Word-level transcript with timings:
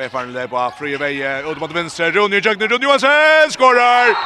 Stefan 0.00 0.32
Leba, 0.32 0.70
fri 0.70 0.96
väg, 0.96 1.46
ut 1.50 1.58
mot 1.58 1.72
venstre, 1.72 2.10
Rune 2.10 2.36
Jögner, 2.36 2.68
Rune 2.68 2.84
Johansson, 2.84 3.50
skorar! 3.50 4.16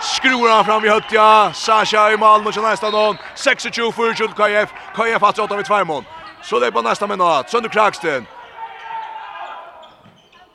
Skruar 0.00 0.54
han 0.54 0.64
fram 0.64 0.84
i 0.84 0.88
höttja, 0.88 1.52
Sasha 1.54 2.12
i 2.12 2.16
mål 2.16 2.42
mot 2.42 2.56
nästa 2.56 2.90
någon, 2.90 3.16
26-47 3.36 4.28
KF, 4.36 4.72
KF 4.94 5.22
har 5.22 5.40
åtta 5.40 5.56
vid 5.56 5.66
tvärmån. 5.66 6.04
Så 6.42 6.60
det 6.60 6.66
är 6.66 6.70
på 6.70 6.82
nästa 6.82 7.06
minut, 7.06 7.50
Sönder 7.50 7.68
Kragsten. 7.68 8.26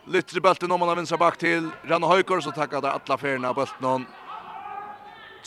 Lytter 0.08 0.40
bulten 0.40 0.72
om 0.72 0.80
man 0.80 0.90
har 0.90 0.96
vinstra 0.96 1.18
bak 1.18 1.38
till 1.38 1.70
Ranna 1.84 2.08
Höjkor 2.08 2.42
så 2.42 2.52
tackar 2.52 2.82
där 2.82 2.90
alla 2.90 3.18
färgerna 3.18 3.54
bulten 3.54 3.86
om. 3.86 4.06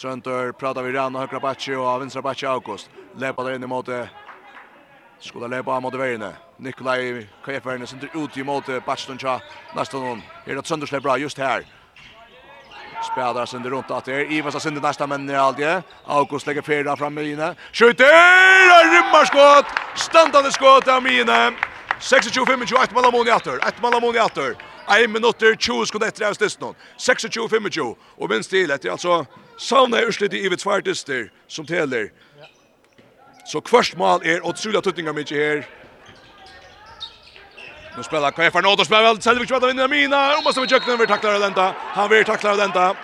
Tröntor 0.00 0.52
pratar 0.52 0.82
vi 0.82 0.92
Ranna 0.92 1.18
Höjkor 1.18 1.40
Bacci 1.40 1.74
och 1.74 2.02
vinstra 2.02 2.22
Bacci 2.22 2.46
August. 2.46 2.90
Lepar 3.16 3.44
där 3.44 3.54
in 3.54 3.62
i 3.62 3.66
måte 3.66 4.08
Skulle 5.20 5.48
lepa 5.48 5.80
mot 5.80 5.94
veiene. 5.94 6.36
Nikolai 6.58 7.26
Kajeferne 7.44 7.86
sitter 7.86 8.08
ut 8.14 8.36
i 8.36 8.42
mot 8.42 8.64
Bastoncha. 8.86 9.40
Nesten 9.76 10.00
noen. 10.00 10.22
Her 10.46 10.52
er 10.52 10.60
det 10.60 10.66
Søndersle 10.66 11.00
bra 11.00 11.16
just 11.18 11.38
her. 11.38 11.64
Spelar 13.02 13.46
Sönder 13.46 13.70
runt 13.70 13.90
att 13.90 13.96
at 13.96 14.08
är 14.08 14.32
Ivas 14.32 14.54
har 14.54 14.60
sender 14.60 14.80
nästa 14.80 15.06
men 15.06 15.30
är 15.30 15.38
aldje. 15.38 15.82
August 16.04 16.46
lägger 16.46 16.62
fyra 16.62 16.96
fram 16.96 17.18
i 17.18 17.32
inne. 17.32 17.54
Skjuter! 17.72 18.04
Og 18.74 18.84
rymmer! 18.92 19.64
Standande 19.96 20.52
skott 20.52 20.88
av 20.88 21.02
mine. 21.02 21.52
26-25, 22.00 22.94
mellom 22.94 23.26
i 23.26 23.30
atter. 23.30 23.58
Et 23.68 23.82
mellom 23.82 24.14
i 24.14 24.18
atter. 24.18 24.54
1 24.88 25.10
minutter 25.10 25.54
20 25.54 25.86
sekunder 25.86 26.08
etter 26.08 26.26
av 26.26 26.34
26-25. 26.98 27.94
Og 28.18 28.30
minst 28.30 28.50
til 28.50 28.70
etter, 28.70 28.90
altså. 28.90 29.24
Sauna 29.58 29.98
er 29.98 30.06
utslitt 30.06 30.32
i 30.32 30.44
Ivets 30.46 30.64
fartister 30.64 31.28
som 31.48 31.66
teler. 31.66 32.10
Ja. 32.38 32.46
Så 33.48 33.60
kvørst 33.60 33.96
mål 33.96 34.20
er 34.24 34.44
otroligt 34.44 34.84
tuttingar 34.84 35.14
mykje 35.16 35.36
her. 35.36 35.62
Nu 37.96 38.02
spelar 38.02 38.30
KF 38.30 38.56
Arnold 38.56 38.80
och 38.80 38.86
spelar 38.86 39.02
väl 39.02 39.22
Selvik 39.22 39.48
som 39.48 39.60
vinner 39.60 39.88
Mina. 39.88 40.36
Och 40.36 40.44
måste 40.44 40.60
vi 40.60 40.66
jökna 40.66 40.92
över 40.92 41.06
tacklar 41.06 41.40
denta. 41.40 41.74
Han 41.78 42.10
vill 42.10 42.24
tackla 42.24 42.56
denta. 42.56 42.94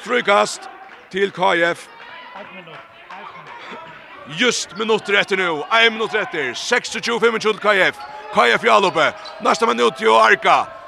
Frukast 0.00 0.60
till 1.10 1.30
KF. 1.30 1.88
Just 4.38 4.76
minuter 4.76 5.14
efter 5.14 5.36
nu. 5.36 5.62
1 5.86 5.92
minut 5.92 6.14
efter. 6.14 6.52
26-25 6.52 7.38
til 7.38 7.58
KF. 7.58 7.96
KF 8.34 8.64
Jalope. 8.64 9.12
Nästa 9.40 9.66
minut 9.66 9.96
till 9.96 10.08
Arka. 10.08 10.81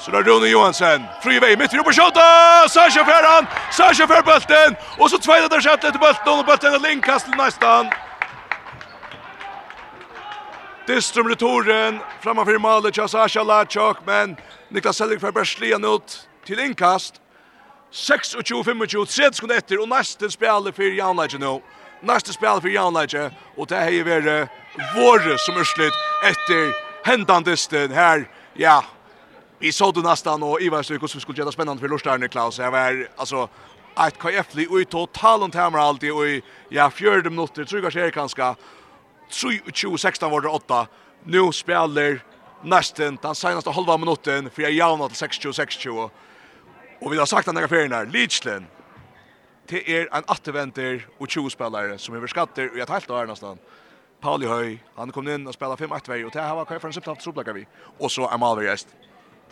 Så 0.00 0.10
där 0.10 0.22
Rune 0.22 0.46
Johansson, 0.46 1.04
fri 1.22 1.38
väg 1.38 1.58
mitt 1.58 1.74
i 1.74 1.76
på 1.76 1.92
skjuta. 1.92 2.68
Sasha 2.68 3.04
Ferran, 3.04 3.46
Sasha 3.72 4.06
för 4.06 4.22
bulten 4.22 4.76
och 4.98 5.10
så 5.10 5.18
tvåa 5.18 5.48
där 5.48 5.60
skott 5.60 5.80
till 5.80 6.00
bulten 6.00 6.38
och 6.38 6.44
bulten 6.44 6.74
är 6.74 6.78
linkast 6.78 7.26
nästan. 7.36 7.90
Distrum 10.86 11.28
returen 11.28 12.00
framför 12.20 12.58
målet 12.58 12.98
av 12.98 13.06
Sasha 13.06 13.42
Lachok 13.42 13.96
men 14.06 14.36
Niklas 14.68 14.96
Sellig 14.96 15.20
för 15.20 15.32
Berslien 15.32 15.84
ut 15.84 16.28
till 16.46 16.60
inkast. 16.60 17.14
26-25, 17.92 19.06
30 19.06 19.34
sekunder 19.34 19.56
etter, 19.56 19.80
og 19.82 19.88
neste 19.90 20.30
spiller 20.30 20.72
for 20.72 20.94
Janleitje 20.94 21.40
nå. 21.42 21.56
Neste 22.06 22.32
spiller 22.32 22.62
for 22.62 22.70
Janleitje, 22.70 23.24
og 23.58 23.66
det 23.68 23.80
har 23.82 24.06
vært 24.06 24.86
våre 24.94 25.34
som 25.42 25.58
er 25.58 25.66
slutt 25.66 25.98
etter 26.30 26.70
hendandisten 27.04 27.90
her, 27.90 28.28
ja, 28.54 28.78
Vi 29.62 29.72
såg 29.72 29.94
det 29.94 30.02
nästan 30.02 30.42
och 30.42 30.60
Ivar 30.60 30.82
så 30.82 30.92
hur 30.92 31.00
vi 31.14 31.20
skulle 31.20 31.38
göra 31.38 31.52
spännande 31.52 31.80
för 31.80 31.88
Lorstern 31.88 32.28
Klaus. 32.28 32.58
Jag 32.58 32.70
var 32.70 33.08
alltså 33.16 33.48
ett 34.06 34.18
kajefli 34.18 34.66
och 34.70 34.80
i 34.80 34.84
totalen 34.84 35.50
tämmer 35.50 35.78
alltid 35.78 36.12
och 36.12 36.26
i 36.26 36.42
ja, 36.68 36.90
fjörde 36.90 37.30
minuter, 37.30 37.64
tror 37.64 37.82
jag 37.82 37.92
ser 37.92 38.10
ganska 38.10 38.56
2016 39.30 40.30
var 40.30 40.40
det 40.40 40.48
8. 40.48 40.86
Nu 41.24 41.52
spelar 41.52 42.20
nästan 42.62 43.18
den 43.22 43.34
senaste 43.34 43.70
halva 43.70 43.96
minuten 43.96 44.50
för 44.50 44.62
jag 44.62 44.72
jävna 44.72 45.08
till 45.08 45.28
60-60. 45.28 46.10
Och 47.00 47.12
vi 47.12 47.18
har 47.18 47.26
sagt 47.26 47.46
den 47.46 47.56
här 47.56 47.64
affären 47.64 47.92
här, 47.92 48.06
Det 49.66 49.96
är 49.98 50.14
en 50.14 50.24
återvänter 50.28 51.06
och 51.18 51.26
20-spelare 51.26 51.98
som 51.98 52.22
är 52.22 52.26
skatter 52.26 52.70
och 52.70 52.78
jag 52.78 52.86
tar 52.86 52.94
helt 52.94 53.10
av 53.10 53.26
nästan. 53.26 53.58
Pauli 54.20 54.46
Høy, 54.46 54.78
han 54.94 55.12
kom 55.12 55.28
in 55.28 55.46
och 55.46 55.54
spelade 55.54 55.86
5-8-vei, 55.86 56.24
och 56.24 56.30
det 56.30 56.40
här 56.40 56.54
var 56.54 56.64
kvar 56.64 56.78
för 56.78 56.88
en 56.88 56.92
subtant 56.94 57.26
vi. 57.54 57.66
Och 57.98 58.12
så 58.12 58.26
Amal 58.26 58.56
Vergest. 58.56 58.88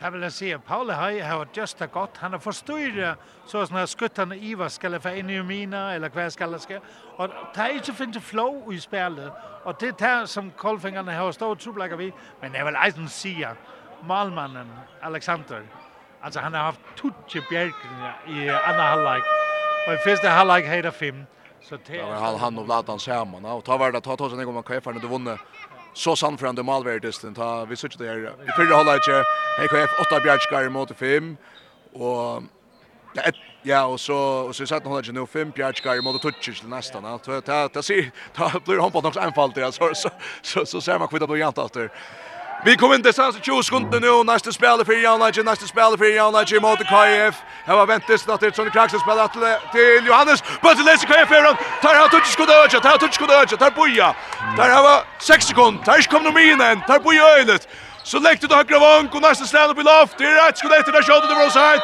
Det 0.01 0.13
vil 0.13 0.23
jeg 0.23 0.33
si, 0.33 0.49
Paule 0.63 0.95
Høy 0.95 1.17
har 1.21 1.49
gjort 1.55 1.79
det 1.79 1.91
godt. 1.91 2.19
Han 2.23 2.37
har 2.37 2.39
forstyrret 2.39 3.31
så 3.51 3.65
sånn 3.67 3.81
at 3.81 3.91
skuttene 3.91 4.37
Iva 4.39 4.69
skal 4.71 4.95
få 5.03 5.11
inn 5.19 5.31
i 5.35 5.41
mina, 5.43 5.89
eller 5.97 6.13
hva 6.15 6.29
skal 6.31 6.55
det 6.55 6.61
skal. 6.63 6.85
Og 7.19 7.33
det 7.55 7.65
er 7.65 7.81
ikke 7.81 7.97
finnes 7.99 8.23
flow 8.23 8.71
i 8.71 8.79
spillet. 8.79 9.33
Og 9.65 9.75
det 9.81 9.89
er 9.89 9.99
det 9.99 10.31
som 10.31 10.53
Kolfingerne 10.57 11.17
har 11.19 11.35
stått 11.35 11.65
troblager 11.65 11.99
vi. 11.99 12.13
Men 12.43 12.55
jeg 12.55 12.69
vil 12.69 12.79
eisen 12.79 13.11
si 13.11 13.35
at 13.43 13.59
malmannen 14.07 14.71
Alexander, 15.03 15.67
altså 16.23 16.47
han 16.47 16.55
har 16.55 16.71
haft 16.71 16.95
tutje 16.97 17.43
bjergene 17.51 18.15
i 18.31 18.47
andre 18.47 18.87
halvleik. 18.93 19.33
Og 19.89 19.97
i 19.97 20.03
første 20.05 20.31
halvleik 20.31 20.71
heter 20.71 20.95
fem. 20.95 21.27
Så 21.61 21.77
det 21.89 22.05
var 22.07 22.39
han 22.39 22.59
og 22.59 22.71
Vladan 22.71 23.03
sammen. 23.03 23.45
Og 23.45 23.65
ta 23.67 23.77
var 23.77 23.91
det, 23.91 24.05
ta 24.05 24.15
ta 24.15 24.31
sånn 24.31 24.39
en 24.39 24.47
gang 24.47 24.55
man 24.55 24.95
när 24.95 25.01
du 25.01 25.09
vunnet 25.09 25.41
så 25.95 26.17
samfrande 26.17 26.63
malvärdisten 26.63 27.35
ta 27.35 27.65
vi 27.65 27.77
sökte 27.77 28.05
där 28.05 28.19
i 28.19 28.53
förra 28.57 28.77
halvlek 28.77 29.27
HKF 29.59 29.91
8 30.01 30.21
Bjärskar 30.21 30.69
mot 30.69 30.97
5 30.97 31.37
och 31.93 32.43
ja, 33.15 33.23
ja 33.63 33.87
och 33.87 34.01
så 34.01 34.17
och 34.17 34.57
så 34.57 34.67
satt 34.67 34.85
hon 34.85 35.03
nu 35.13 35.27
5 35.27 35.51
Bjärskar 35.51 36.03
mot 36.03 36.23
Tutsch 36.23 36.65
nästan 36.65 37.05
att 37.05 37.25
ta 37.25 37.41
ta 37.41 37.69
ta 38.35 38.61
blir 38.65 38.79
hon 38.79 38.93
på 38.93 39.01
något 39.01 39.17
anfall 39.17 39.53
där 39.55 39.71
så 39.71 40.11
så 40.43 40.67
så 40.67 40.81
ser 40.81 40.99
man 40.99 41.09
kvitta 41.09 41.27
på 41.27 41.37
jantar 41.37 41.91
Vi 42.65 42.77
kom 42.77 42.93
inte 42.93 43.09
til 43.09 43.15
sans 43.15 43.37
20 43.43 43.63
sekunder 43.63 44.01
nu, 44.01 44.25
nästa 44.25 44.53
spel 44.53 44.85
för 44.85 44.93
Jan 44.93 45.21
Lage, 45.21 45.43
nästa 45.43 45.67
spel 45.67 45.99
för 45.99 46.05
Jan 46.17 46.33
Lage 46.33 46.61
mot 46.61 46.79
KF. 46.79 47.35
Här 47.67 47.77
var 47.77 47.87
väntas 47.87 48.29
att 48.29 48.41
det 48.41 48.57
Sonny 48.57 48.71
Kraxen 48.71 49.01
spelar 49.01 49.29
till 49.73 50.07
Johannes, 50.07 50.43
but 50.63 50.85
läser 50.87 51.07
KF 51.07 51.29
från. 51.29 51.57
Tar 51.83 51.95
han 51.95 52.09
touch 52.11 52.27
skulle 52.27 52.53
öja, 52.53 52.81
tar 52.81 52.99
touch 52.99 53.15
skulle 53.15 53.33
öja, 53.33 53.47
tar 53.47 53.71
boja. 53.71 54.15
Där 54.57 54.71
har 54.71 54.83
var 54.83 55.01
6 55.19 55.47
sekunder, 55.47 55.85
tar 55.85 56.03
kommer 56.03 56.31
nu 56.33 56.53
in, 56.53 56.81
tar 56.87 56.99
boja 56.99 57.25
ölet. 57.39 57.69
Så 58.03 58.19
läckte 58.19 58.47
det 58.47 58.55
högra 58.55 58.79
vank 58.79 59.15
och 59.15 59.23
nästa 59.23 59.45
stand 59.45 59.71
upp 59.71 59.79
i 59.79 59.83
loft. 59.83 60.19
Det 60.19 60.25
är 60.25 60.47
rätt 60.47 60.59
skulle 60.59 60.77
efter 60.79 60.93
där 60.93 61.03
skottet 61.03 61.31
över 61.31 61.47
offside. 61.47 61.83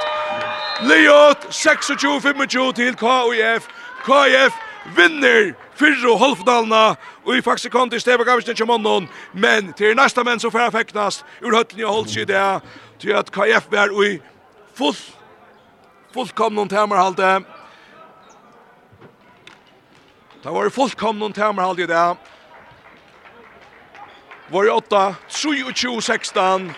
Leot 0.82 1.38
26-25 1.50 2.72
till 2.72 2.94
KF. 2.94 3.62
KF 4.06 4.52
vinner 4.96 5.63
fyrre 5.78 6.12
og 6.12 6.20
halvdalna, 6.20 6.82
og 7.24 7.36
i 7.36 7.42
faktisk 7.44 7.72
kom 7.72 7.90
til 7.90 8.00
Steva 8.00 8.24
Gavisen 8.24 8.54
ikke 8.54 8.66
månden, 8.66 9.08
men 9.32 9.72
til 9.78 9.96
neste 9.96 10.24
menn 10.24 10.40
som 10.42 10.52
færre 10.54 10.72
feknast, 10.74 11.24
ur 11.42 11.56
høtten 11.56 11.80
i 11.80 11.88
holdt 11.88 12.12
seg 12.14 12.28
det, 12.30 12.44
til 13.02 13.16
at 13.18 13.30
KF 13.34 13.68
var 13.72 13.92
i 14.04 14.18
full, 14.78 14.96
fullkomne 16.14 16.68
temerhalte. 16.70 17.40
Det 20.44 20.52
var 20.52 20.70
fullkomne 20.70 21.32
temerhalte 21.32 21.86
i 21.86 21.90
det. 21.90 22.06
Var 24.52 24.66
i 24.66 24.74
8, 24.74 25.04
23, 25.28 26.02
16, 26.02 26.74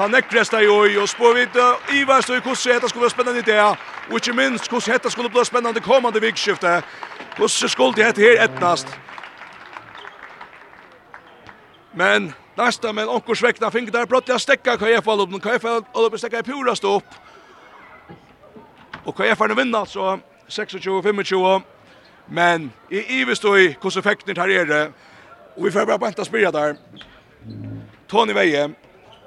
Ta 0.00 0.06
nekkresta 0.08 0.62
i 0.64 0.68
oi, 0.68 0.94
og 0.96 1.08
spår 1.12 1.34
vi 1.36 1.40
ikke 1.44 1.64
Ivar 1.92 2.22
stod 2.24 2.38
i 2.38 2.40
hvordan 2.40 2.72
dette 2.72 2.88
skulle 2.88 3.02
være 3.02 3.12
spennende 3.12 3.40
i 3.40 3.44
det, 3.44 3.58
og 4.08 4.14
ikke 4.16 4.32
minst 4.32 4.70
hvordan 4.70 4.94
dette 4.94 5.10
skulle 5.12 5.28
bli 5.28 5.42
spennende 5.44 5.80
kommande 5.80 6.20
vikskiftet. 6.20 6.84
Hvordan 7.36 7.68
skulle 7.68 7.96
det 7.96 8.06
hette 8.06 8.22
her 8.22 8.44
etnast? 8.44 8.88
Men 11.94 12.32
nästa 12.56 12.92
men 12.92 13.08
onkur 13.08 13.34
svekna 13.34 13.70
fink 13.70 13.92
där 13.92 14.06
brottliga 14.06 14.38
stäcka 14.38 14.76
KF 14.76 15.08
Olop 15.08 15.42
KF 15.42 15.64
Olop 15.92 16.18
stäcka 16.18 16.38
i 16.38 16.42
pura 16.42 16.76
stopp. 16.76 17.04
Och 19.04 19.16
KF 19.16 19.38
har 19.38 19.54
vinna 19.54 19.86
så 19.86 20.18
26-25 20.48 21.62
men 22.26 22.72
i 22.90 23.20
Ives 23.20 23.40
då 23.40 23.58
i 23.58 23.76
hur 23.82 23.98
effekten 23.98 24.36
här 24.36 24.48
är 24.48 24.66
det. 24.66 24.92
Och 25.56 25.66
vi 25.66 25.70
får 25.70 25.86
bara 25.86 25.98
vänta 25.98 26.24
spela 26.24 26.50
där. 26.50 26.76
Tony 28.08 28.32
Veje 28.32 28.70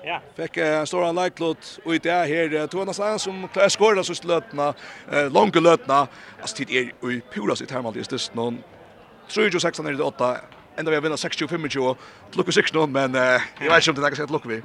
Ja. 0.05 0.21
Fick 0.35 0.57
en 0.57 0.87
stor 0.87 1.23
likelot 1.23 1.79
och 1.85 1.91
det 1.91 2.05
är 2.09 2.27
här 2.27 2.67
Thomas 2.67 2.99
Larsson 2.99 3.19
som 3.19 3.47
klarar 3.47 3.69
skåra 3.69 4.03
så 4.03 4.15
slötna 4.15 4.73
eh 5.11 5.31
långa 5.31 5.59
lötna. 5.59 6.07
Alltså 6.41 6.55
tid 6.55 6.69
är 6.69 7.09
i 7.11 7.21
pura 7.33 7.55
sitt 7.55 7.71
hemma 7.71 7.91
det 7.91 8.11
är 8.11 8.35
någon 8.35 8.63
tror 9.29 9.45
ju 9.49 9.59
16 9.59 10.01
8 10.01 10.37
ända 10.75 10.91
vi 10.91 10.99
vinner 10.99 11.15
6-25 11.15 11.95
lucka 12.33 12.51
6 12.51 12.73
nu, 12.73 12.87
men 12.87 13.13
jag 13.13 13.41
vet 13.59 13.87
inte 13.87 14.01
om 14.01 14.03
det 14.03 14.07
är 14.07 14.15
så 14.15 14.23
att 14.23 14.31
lucka 14.31 14.49
vi. 14.49 14.61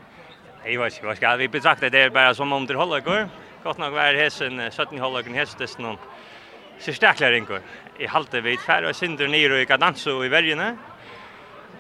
Nej, 0.65 0.77
vad 0.77 1.17
ska 1.17 1.37
vi 1.37 1.49
betrakta 1.49 1.91
det 1.91 2.11
bara 2.11 2.35
som 2.35 2.53
om 2.53 2.67
det 2.67 2.75
håller 2.75 3.01
går. 3.01 3.29
Gott 3.65 3.79
nog 3.79 3.93
var 3.93 4.15
hästen 4.15 4.71
17 4.71 4.99
håller 4.99 5.23
kan 5.23 5.35
hästes 5.35 5.79
någon. 5.79 5.97
Så 6.81 6.93
starkare 6.93 7.37
inkor. 7.37 7.61
I 7.99 8.07
halte 8.07 8.41
vid 8.41 8.59
färd 8.61 8.85
och 8.85 8.97
synder 8.97 9.29
ner 9.29 9.53
och 9.53 9.59
i 9.59 9.67
kadans 9.67 10.07
i 10.07 10.29
värjene. 10.29 10.77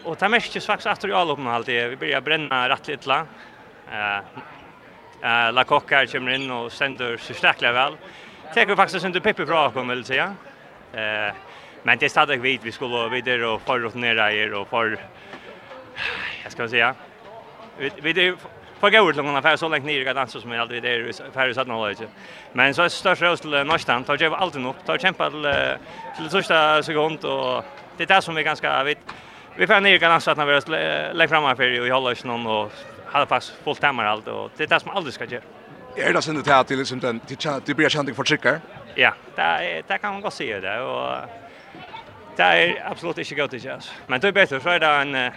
Og 0.08 0.16
det 0.16 0.30
mest 0.32 0.54
faktisk 0.64 0.88
at 0.88 1.02
vi 1.04 1.12
all 1.12 1.30
oppnå 1.34 1.50
alltid. 1.52 1.90
Vi 1.90 1.96
börjar 1.96 2.20
bränna 2.20 2.68
rätt 2.68 2.88
lite 2.88 3.08
la. 3.08 3.26
Eh, 3.92 4.18
eh, 5.22 5.52
la 5.52 5.64
kokkar 5.64 6.06
kommer 6.06 6.32
in 6.32 6.50
och 6.50 6.72
sender 6.72 7.16
så 7.16 7.34
starkt 7.34 7.62
väl. 7.62 7.96
Tar 8.54 8.66
vi 8.66 8.76
faktiskt 8.76 9.04
under 9.04 9.20
Pippi 9.20 9.44
bra 9.44 9.70
kommer 9.70 9.94
väl 9.94 10.04
säga. 10.04 10.34
Eh, 10.92 11.34
men 11.82 11.98
det 11.98 12.06
er 12.06 12.08
stadig 12.08 12.40
vidt 12.40 12.64
vi 12.64 12.72
skulle 12.72 13.08
vidare 13.08 13.46
och 13.46 13.60
för 13.60 13.66
forrotinere 13.66 14.34
er 14.34 14.54
och 14.54 14.68
for... 14.68 14.98
jag 16.42 16.52
ska 16.52 16.68
si, 16.68 16.70
säga. 16.70 16.94
Vi, 17.78 17.90
vi 18.00 18.36
får 18.80 18.90
gå 18.90 18.96
gøyre 18.96 19.12
til 19.12 19.24
noen 19.24 19.36
affære 19.36 19.58
så 19.58 19.68
ner 19.68 20.00
i 20.00 20.14
danser 20.14 20.40
som 20.40 20.50
vi 20.50 20.56
aldri 20.56 20.80
där 20.80 21.12
för 21.32 21.52
så 21.52 21.60
att 21.60 21.68
nå 21.68 21.88
lite. 21.88 22.08
Men 22.52 22.74
så 22.74 22.82
är 22.82 22.88
störst 22.88 23.22
rost 23.22 23.42
till 23.42 23.50
Norskland, 23.50 24.06
tar 24.06 24.16
kjøp 24.16 24.32
alltid 24.32 24.62
nok, 24.62 24.84
tar 24.86 24.98
kämpa 24.98 25.30
till 25.30 25.52
till 26.16 26.30
sørste 26.30 26.82
sekund, 26.82 27.24
och 27.24 27.64
det 27.96 28.10
är 28.10 28.14
det 28.16 28.22
som 28.22 28.34
vi 28.34 28.42
ganska 28.42 28.84
vet 28.84 28.98
Vi 29.58 29.66
får 29.66 29.80
ner 29.80 29.98
kan 29.98 30.12
att 30.12 30.36
när 30.36 30.46
vi 30.46 30.52
lägger 31.14 31.28
fram 31.28 31.56
för 31.56 31.86
i 31.86 31.90
hålla 31.90 32.10
oss 32.10 32.24
någon 32.24 32.46
och 32.46 32.72
hade 33.06 33.26
fast 33.26 33.54
fullt 33.64 33.80
timmar 33.80 34.04
allt 34.04 34.28
och 34.28 34.50
det 34.56 34.64
är 34.64 34.68
det 34.68 34.80
som 34.80 34.90
aldrig 34.90 35.14
ska 35.14 35.24
göra. 35.24 35.42
Är 35.96 36.12
det 36.12 36.22
sen 36.22 36.42
det 36.42 36.50
här 36.50 36.64
till 36.64 36.78
liksom 36.78 37.00
den 37.00 37.20
det 37.64 37.74
blir 37.74 37.88
chanting 37.88 38.14
för 38.14 38.24
chickar? 38.24 38.60
Ja, 38.94 39.12
det 39.36 39.42
det 39.88 39.98
kan 39.98 40.12
man 40.12 40.20
gå 40.20 40.30
se 40.30 40.60
det 40.60 40.80
och 40.80 41.16
det 42.36 42.42
är 42.42 42.90
absolut 42.90 43.18
inte 43.18 43.34
gott 43.34 43.50
det 43.50 43.76
oss. 43.76 43.92
Men 44.06 44.20
det 44.20 44.28
är 44.28 44.32
bättre 44.32 44.60
för 44.60 44.78
det 44.78 44.86
en 44.86 45.32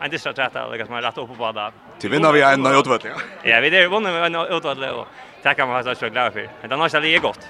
en 0.00 0.10
distra 0.10 0.32
träta 0.32 0.64
eller 0.64 0.84
som 0.84 0.94
man 0.94 1.02
rätt 1.02 1.18
upp 1.18 1.38
på 1.38 1.52
där. 1.52 1.72
Till 1.98 2.10
vinner 2.10 2.32
vi 2.32 2.42
en 2.42 2.66
utvärdering. 2.66 3.16
Ja, 3.42 3.60
vi 3.60 3.70
det 3.70 3.88
vinner 3.88 4.22
en 4.26 4.34
utvärdering 4.34 4.90
och 4.90 5.06
det 5.42 5.54
kan 5.54 5.68
man 5.68 5.84
vara 5.84 5.94
så 5.94 6.08
glad 6.08 6.32
för. 6.32 6.48
Men 6.60 6.68
det 6.68 6.74
är 6.74 6.78
nog 6.78 6.90
så 6.90 7.00
det 7.00 7.14
är 7.14 7.20
gott. 7.20 7.48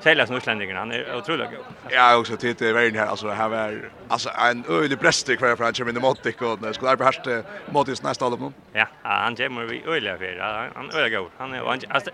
Sälja 0.00 0.26
som 0.26 0.36
utlänningen, 0.36 0.76
han 0.76 0.92
är 0.92 1.16
otroligt 1.16 1.50
god. 1.50 1.64
Ja, 1.88 2.16
också 2.16 2.36
till 2.36 2.62
i 2.62 2.72
världen 2.72 2.94
här 2.94 3.06
alltså 3.06 3.28
här 3.28 3.50
är 3.50 3.90
alltså 4.08 4.30
en 4.50 4.64
öjlig 4.68 5.00
präster 5.00 5.36
kvar 5.36 5.56
för 5.56 5.64
han 5.64 5.72
kommer 5.72 5.90
in 5.90 5.96
i 5.96 6.00
dig 6.00 6.34
och 6.40 6.58
det 6.58 6.74
skulle 6.74 6.96
behärst 6.96 7.20
mot 7.70 7.88
just 7.88 8.02
nästa 8.02 8.24
halvlek 8.24 8.40
nu. 8.40 8.52
Ja, 8.72 8.86
han 9.02 9.36
kommer 9.36 9.64
vi 9.64 9.82
öjliga 9.86 10.18
för 10.18 10.70
han 10.74 10.90
öjliga 10.94 11.20
god. 11.20 11.30
Han 11.38 11.52
är 11.52 11.58
han 11.58 11.80
alltså 11.88 12.10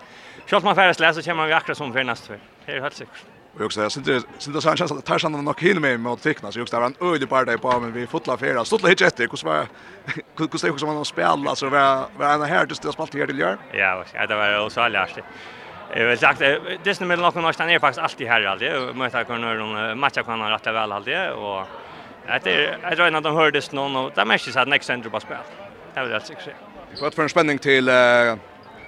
Schalt 0.46 0.64
man 0.64 0.74
färdas 0.74 1.00
läsa 1.00 1.22
kommer 1.22 1.46
vi 1.46 1.52
akkurat 1.52 1.78
som 1.78 1.92
för 1.92 2.04
nästa 2.04 2.26
för. 2.26 2.38
Det 2.66 2.72
är 2.72 2.80
helt 2.80 2.94
säkert. 2.94 3.24
Och 3.54 3.64
också 3.64 3.82
jag 3.82 3.92
syns 3.92 4.26
synte 4.38 4.60
så 4.60 4.68
han 4.68 4.76
känns 4.76 4.92
att 4.92 5.04
Tarzan 5.04 5.32
nog 5.44 5.60
hinner 5.60 5.80
med 5.80 6.00
mot 6.00 6.20
Fickna 6.20 6.52
så 6.52 6.58
just 6.58 6.72
där 6.72 6.80
en 6.80 6.94
öjlig 7.00 7.28
på 7.28 7.44
dig 7.44 7.58
på 7.58 7.80
men 7.80 7.92
vi 7.92 8.06
fotla 8.06 8.36
färda. 8.36 8.64
Stotla 8.64 8.88
hit 8.88 9.00
efter 9.00 9.28
hur 9.30 9.44
var 9.44 9.66
hur 10.38 10.72
hur 10.72 10.78
som 10.78 10.94
man 10.94 11.04
spelar 11.04 11.54
så 11.54 11.68
var 11.68 12.06
var 12.18 12.38
det 12.38 12.46
här 12.46 12.66
just 12.66 12.82
det 12.82 12.92
spalt 12.92 13.14
här 13.14 13.26
till 13.26 13.38
gör. 13.38 13.58
Ja, 13.72 14.04
det 14.28 14.34
var 14.34 14.68
så 14.68 14.88
lärt. 14.88 15.18
Jag 15.94 16.06
vill 16.06 16.18
sagt 16.18 16.42
det 16.84 16.94
som 16.94 17.08
med 17.08 17.18
någon 17.18 17.42
nästan 17.42 17.70
är 17.70 17.78
faktiskt 17.78 18.02
alltid 18.02 18.26
här 18.26 18.44
alltid 18.44 18.96
möta 18.96 19.24
kunna 19.24 19.54
de 19.54 20.00
matcha 20.00 20.22
kan 20.22 20.40
han 20.40 20.50
rätta 20.50 20.72
väl 20.72 20.92
alltid 20.92 21.30
och 21.30 21.66
det 22.44 22.50
är 22.50 22.78
jag 22.82 22.96
tror 22.96 23.08
inte 23.08 23.20
de 23.20 23.36
hördes 23.36 23.72
någon 23.72 23.96
och 23.96 24.12
där 24.14 24.24
mest 24.24 24.52
så 24.52 24.60
att 24.60 24.68
next 24.68 24.86
center 24.86 25.10
på 25.10 25.20
spel. 25.20 25.36
Det 25.94 26.00
var 26.00 26.08
rätt 26.08 26.26
succé. 26.26 26.50
Vad 27.00 27.14
för 27.14 27.22
en 27.22 27.28
spänning 27.28 27.58
till 27.58 27.90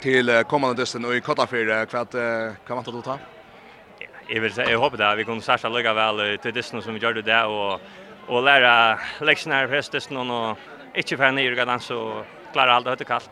till 0.02 0.44
kommande 0.48 0.82
dysten 0.82 1.04
och 1.04 1.14
i 1.14 1.20
Kottafjärd 1.20 1.88
kvart 1.88 2.12
kan 2.66 2.76
man 2.76 2.84
ta 2.84 3.02
ta? 3.02 3.18
Jag 4.28 4.40
vill 4.40 4.52
säga 4.52 4.70
jag 4.70 4.78
hoppas 4.78 5.00
att 5.00 5.18
vi 5.18 5.24
kommer 5.24 5.40
satsa 5.40 5.68
lugga 5.68 5.94
väl 5.94 6.38
till 6.38 6.54
dysten 6.54 6.82
som 6.82 6.94
vi 6.94 7.00
gjorde 7.00 7.22
där 7.22 7.46
och 7.46 7.80
och 8.28 8.42
lära 8.42 8.98
läxorna 9.20 9.68
för 9.68 9.92
dysten 9.92 10.30
och 10.30 10.58
inte 10.94 11.16
för 11.16 11.32
ner 11.32 11.60
och 11.60 11.66
dansa 11.66 11.96
och 11.96 12.24
klara 12.52 12.74
allt 12.74 12.98
det 12.98 13.04
kallt. 13.04 13.30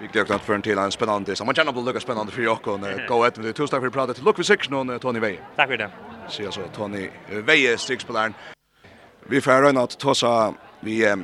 Vi 0.00 0.06
glömde 0.06 0.34
att 0.34 0.42
för 0.42 0.54
en 0.54 0.62
till 0.62 0.78
en 0.78 0.92
spännande. 0.92 1.36
Så 1.36 1.44
man 1.44 1.54
känner 1.54 1.72
på 1.72 1.80
Lucas 1.80 2.02
spännande 2.02 2.32
för 2.32 2.42
jag 2.42 2.68
och 2.68 2.80
gå 3.08 3.24
ett 3.24 3.38
med 3.38 3.54
tusen 3.54 3.68
tack 3.68 3.80
för 3.80 3.90
pratet. 3.90 4.22
Lucas 4.22 4.46
sex 4.46 4.70
nu 4.70 4.98
Tony 4.98 5.20
Veje. 5.20 5.40
Tack 5.56 5.68
för 5.68 5.76
det. 5.76 5.90
Så 6.28 6.42
jag 6.42 6.54
så 6.54 6.60
Tony 6.74 7.10
Veje 7.28 7.78
strikspelaren. 7.78 8.34
Vi 9.28 9.40
får 9.40 9.62
röna 9.62 9.82
att 9.82 9.98
ta 9.98 10.14
så 10.14 10.54
vi 10.80 11.16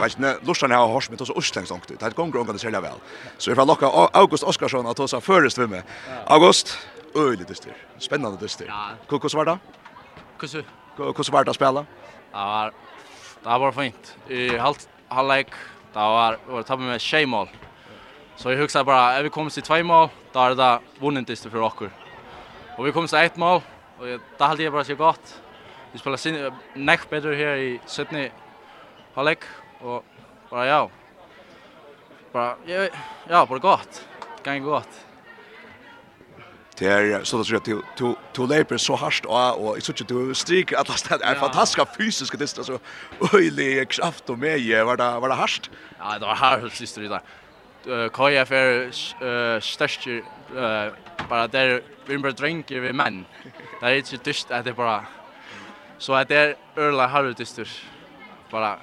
Vet 0.00 0.18
ni, 0.18 0.34
Lushan 0.46 0.70
har 0.70 0.86
hors 0.86 1.10
med 1.10 1.20
oss 1.20 1.30
Østlengs 1.30 1.70
langt 1.70 1.90
ut. 1.90 2.00
Det 2.00 2.14
går 2.14 2.22
omgående 2.22 2.52
det 2.52 2.58
særlig 2.58 2.82
vel. 2.82 3.00
Så 3.38 3.50
vi 3.50 3.54
får 3.56 3.66
lokka 3.66 3.86
August 4.12 4.44
Oskarsson 4.44 4.86
att 4.86 5.00
oss 5.00 5.12
har 5.12 5.20
førest 5.20 5.58
med. 5.58 5.82
August, 6.26 6.88
øyelig 7.16 7.48
dyster. 7.48 7.72
Spennende 7.98 8.38
dyster. 8.40 8.70
Hvordan 9.08 9.30
var 9.34 9.44
det? 9.44 9.58
Hvordan 10.96 11.32
var 11.32 11.44
det 11.44 11.50
å 11.50 11.58
spille? 11.58 11.86
Det 13.42 13.58
var 13.64 13.72
fint. 13.72 14.14
I 14.30 14.48
halvleik, 15.10 15.50
det 15.94 16.06
var, 16.14 16.38
det 16.46 16.52
var 16.52 16.62
tatt 16.62 16.80
med 16.80 17.00
tjejmål. 17.00 17.48
Så 18.38 18.50
jag 18.50 18.58
huxar 18.58 18.84
bara, 18.84 19.12
är 19.12 19.22
vi 19.22 19.30
kommer 19.30 19.50
till 19.50 19.62
två 19.62 19.82
mål, 19.82 20.08
då 20.32 20.40
är 20.40 20.48
det 20.48 20.54
där 20.54 20.78
vunnit 21.00 21.38
för 21.40 21.60
oss. 21.60 21.74
Och 22.76 22.86
vi 22.86 22.92
kommer 22.92 23.08
till 23.08 23.18
ett 23.18 23.36
mål, 23.36 23.60
och 23.98 24.06
då 24.38 24.44
hade 24.44 24.62
jag 24.62 24.72
bara 24.72 24.84
så 24.84 24.94
gott. 24.94 25.42
Vi 25.92 25.98
spelar 25.98 26.16
sin 26.16 26.52
näck 26.74 27.10
bättre 27.10 27.34
här 27.34 27.56
i 27.56 27.80
Sydney 27.86 28.30
halvlek 29.14 29.38
och 29.80 30.04
bara 30.50 30.66
ja. 30.66 30.90
Bara 32.32 32.56
ja, 32.66 32.88
ja, 33.28 33.46
bara 33.46 33.58
gott. 33.58 34.06
Gång 34.44 34.62
gott. 34.62 34.88
Det 36.78 36.86
är 36.86 37.24
så 37.24 37.40
att 37.40 37.64
du 37.64 37.82
du 37.96 38.14
du 38.32 38.46
leper 38.46 38.76
så 38.76 38.96
hårt 38.96 39.24
och 39.24 39.68
och 39.68 39.78
i 39.78 39.80
att 39.90 40.08
du 40.08 40.34
strik 40.34 40.72
alla 40.72 40.94
det 41.08 41.24
är 41.24 41.34
fantastiska 41.34 41.86
fysiska 41.98 42.36
distans 42.36 42.66
så 42.66 42.78
öjlig 43.32 43.88
kraft 43.88 44.30
och 44.30 44.38
med 44.38 44.86
var 44.86 44.96
det 44.96 45.20
var 45.20 45.28
det 45.28 45.34
hårt. 45.34 45.70
Ja, 45.98 46.18
det 46.18 46.26
var 46.26 46.60
hårt 46.60 46.72
sist 46.72 46.94
det 46.94 47.08
där. 47.08 47.20
KF 47.84 48.12
koja 48.12 48.46
för 48.46 48.90
störst 49.60 50.08
bara 51.28 51.48
där 51.48 51.82
vi 52.06 52.18
bara 52.18 52.32
dränker 52.32 52.80
vi 52.80 52.92
män. 52.92 53.24
Det 53.80 53.86
är 53.86 53.94
inte 53.96 54.16
dyst 54.16 54.50
att 54.50 54.64
det 54.64 54.72
bara 54.72 55.04
så 55.98 56.14
att 56.14 56.28
det 56.28 56.36
är 56.36 56.56
örla 56.76 57.06
har 57.06 57.24
dyster. 57.24 57.68
Bara 58.50 58.78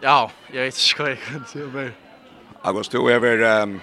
ja, 0.00 0.30
jag 0.52 0.62
vet 0.62 0.78
inte 0.78 1.02
vad 1.02 1.10
jag 1.10 1.18
kan 1.18 1.44
säga 1.44 1.66
mer. 1.66 1.92
August 2.62 2.92
du 2.92 3.12
är 3.12 3.18
väl 3.18 3.78